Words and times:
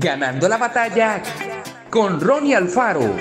Ganando 0.00 0.48
la 0.48 0.58
batalla 0.58 1.20
con 1.90 2.20
Ronnie 2.20 2.54
Alfaro. 2.54 3.16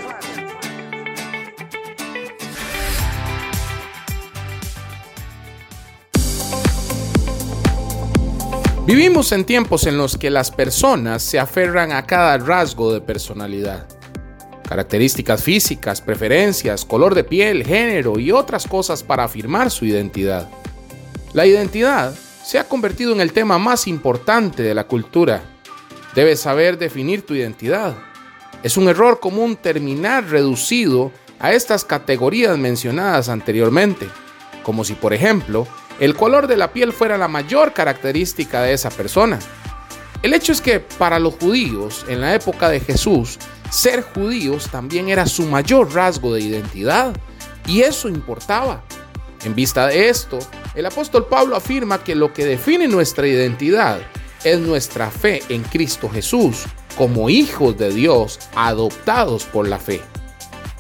Vivimos 8.86 9.32
en 9.32 9.44
tiempos 9.44 9.88
en 9.88 9.98
los 9.98 10.20
que 10.20 10.30
las 10.30 10.52
personas 10.52 11.24
se 11.24 11.40
aferran 11.40 11.92
a 11.94 12.06
cada 12.06 12.38
rasgo 12.38 12.94
de 12.94 13.02
personalidad. 13.02 13.88
Características 14.70 15.42
físicas, 15.42 16.00
preferencias, 16.00 16.86
color 16.86 17.16
de 17.16 17.24
piel, 17.24 17.66
género 17.66 18.20
y 18.20 18.32
otras 18.32 18.68
cosas 18.68 19.02
para 19.02 19.24
afirmar 19.24 19.72
su 19.72 19.86
identidad. 19.86 20.48
La 21.34 21.48
identidad 21.48 22.14
se 22.44 22.60
ha 22.60 22.66
convertido 22.66 23.14
en 23.14 23.22
el 23.22 23.34
tema 23.34 23.58
más 23.58 23.88
importante 23.88 24.62
de 24.62 24.76
la 24.76 24.84
cultura. 24.84 25.57
Debes 26.18 26.40
saber 26.40 26.80
definir 26.80 27.24
tu 27.24 27.36
identidad. 27.36 27.96
Es 28.64 28.76
un 28.76 28.90
error 28.90 29.20
común 29.20 29.56
terminar 29.56 30.28
reducido 30.28 31.12
a 31.38 31.54
estas 31.54 31.86
categorías 31.86 32.58
mencionadas 32.58 33.30
anteriormente, 33.30 34.10
como 34.64 34.84
si 34.84 34.94
por 34.94 35.14
ejemplo 35.14 35.68
el 36.00 36.16
color 36.16 36.48
de 36.48 36.58
la 36.58 36.74
piel 36.74 36.92
fuera 36.92 37.20
la 37.20 37.28
mayor 37.28 37.72
característica 37.72 38.64
de 38.64 38.74
esa 38.74 38.90
persona. 38.90 39.38
El 40.24 40.34
hecho 40.34 40.54
es 40.54 40.60
que 40.60 40.80
para 40.80 41.20
los 41.20 41.36
judíos 41.36 42.04
en 42.08 42.22
la 42.22 42.34
época 42.34 42.68
de 42.70 42.80
Jesús, 42.80 43.38
ser 43.70 44.02
judíos 44.02 44.70
también 44.72 45.10
era 45.10 45.28
su 45.28 45.44
mayor 45.44 45.94
rasgo 45.94 46.34
de 46.34 46.42
identidad 46.42 47.16
y 47.68 47.82
eso 47.82 48.10
importaba. 48.10 48.84
En 49.46 49.54
vista 49.54 49.86
de 49.86 50.10
esto, 50.10 50.40
el 50.74 50.88
apóstol 50.88 51.28
Pablo 51.28 51.56
afirma 51.56 52.04
que 52.04 52.16
lo 52.16 52.34
que 52.34 52.44
define 52.44 52.88
nuestra 52.88 53.28
identidad 53.28 54.00
es 54.52 54.60
nuestra 54.60 55.12
fe 55.12 55.42
en 55.50 55.64
Cristo 55.64 56.10
Jesús 56.10 56.66
como 56.98 57.30
hijos 57.30 57.78
de 57.78 57.92
Dios 57.92 58.40
adoptados 58.56 59.46
por 59.46 59.68
la 59.68 59.80
fe. 59.80 60.02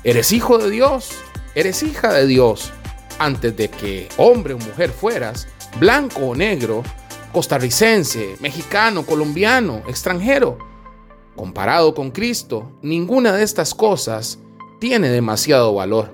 ¿Eres 0.04 0.32
hijo 0.32 0.58
de 0.58 0.70
Dios? 0.70 1.12
¿Eres 1.56 1.84
hija 1.84 2.14
de 2.14 2.28
Dios? 2.28 2.72
antes 3.20 3.56
de 3.56 3.70
que 3.70 4.09
hombre 4.18 4.54
o 4.54 4.58
mujer 4.58 4.92
fueras, 4.92 5.48
blanco 5.80 6.22
o 6.22 6.36
negro, 6.36 6.84
costarricense, 7.32 8.36
mexicano, 8.40 9.06
colombiano, 9.06 9.84
extranjero. 9.88 10.58
Comparado 11.36 11.94
con 11.94 12.12
Cristo, 12.12 12.72
ninguna 12.81 13.34
de 13.34 13.44
estas 13.44 13.74
cosas 13.76 14.40
tiene 14.80 15.09
demasiado 15.09 15.74
valor. 15.74 16.12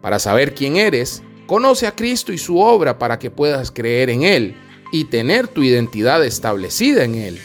Para 0.00 0.18
saber 0.18 0.54
quién 0.54 0.76
eres, 0.76 1.22
conoce 1.46 1.86
a 1.86 1.94
Cristo 1.94 2.32
y 2.32 2.38
su 2.38 2.58
obra 2.58 2.98
para 2.98 3.18
que 3.18 3.30
puedas 3.30 3.70
creer 3.70 4.10
en 4.10 4.22
Él 4.22 4.56
y 4.92 5.04
tener 5.04 5.48
tu 5.48 5.62
identidad 5.62 6.24
establecida 6.24 7.04
en 7.04 7.14
Él. 7.14 7.40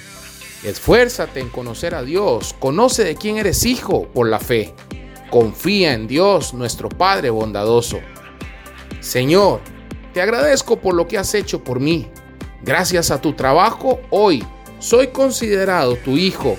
Esfuérzate 0.64 1.42
en 1.42 1.50
conocer 1.50 1.94
a 1.94 2.04
Dios, 2.04 2.56
conoce 2.58 3.04
de 3.04 3.16
quién 3.16 3.38
eres 3.38 3.66
hijo 3.66 4.08
por 4.08 4.30
la 4.30 4.40
fe. 4.40 4.74
Confía 5.30 5.94
en 5.94 6.08
Dios, 6.08 6.54
nuestro 6.54 6.90
Padre 6.90 7.30
bondadoso. 7.30 8.00
Señor, 9.02 9.60
te 10.14 10.22
agradezco 10.22 10.80
por 10.80 10.94
lo 10.94 11.08
que 11.08 11.18
has 11.18 11.34
hecho 11.34 11.64
por 11.64 11.80
mí. 11.80 12.08
Gracias 12.62 13.12
a 13.12 13.20
tu 13.20 13.34
trabajo, 13.34 14.00
hoy 14.10 14.46
soy 14.80 15.08
considerado 15.08 15.98
tu 15.98 16.18
hijo. 16.18 16.58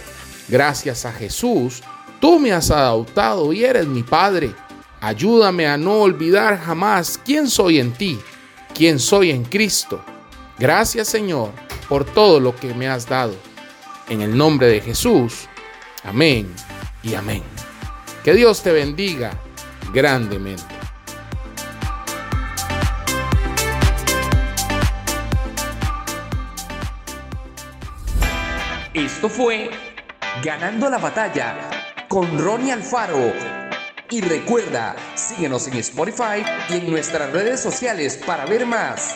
Gracias 0.49 1.07
a 1.07 1.13
Jesús, 1.13 1.83
tú 2.21 2.39
me 2.39 2.53
has 2.53 2.71
adoptado 2.71 3.53
y 3.55 3.65
eres 3.65 3.87
mi 3.87 4.03
Padre. 4.03 4.53
Ayúdame 5.01 5.67
a 5.67 5.79
no 5.79 6.01
olvidar 6.01 6.59
jamás 6.59 7.19
quién 7.25 7.49
soy 7.49 7.79
en 7.79 7.93
ti, 7.93 8.19
quién 8.75 8.99
soy 8.99 9.31
en 9.31 9.45
Cristo. 9.45 10.05
Gracias 10.59 11.09
Señor 11.09 11.51
por 11.89 12.05
todo 12.05 12.41
lo 12.41 12.55
que 12.55 12.75
me 12.75 12.89
has 12.89 13.09
dado. 13.09 13.35
En 14.09 14.21
el 14.21 14.37
nombre 14.37 14.67
de 14.67 14.81
Jesús. 14.81 15.49
Amén 16.03 16.55
y 17.03 17.15
amén. 17.15 17.43
Que 18.23 18.35
Dios 18.35 18.63
te 18.63 18.73
bendiga 18.73 19.33
grandemente. 19.93 20.63
Esto 28.95 29.29
fue 29.29 29.71
Ganando 30.43 30.91
la 30.91 30.99
batalla 30.99 31.71
con 32.09 32.39
Ronnie 32.39 32.73
Alfaro. 32.73 33.33
Y 34.11 34.21
recuerda, 34.21 34.97
síguenos 35.15 35.69
en 35.69 35.75
Spotify 35.75 36.45
y 36.69 36.75
en 36.75 36.91
nuestras 36.91 37.33
redes 37.33 37.61
sociales 37.61 38.21
para 38.27 38.45
ver 38.45 38.67
más. 38.67 39.15